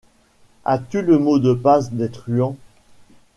[0.65, 2.57] As-tu le mot de passe des truands?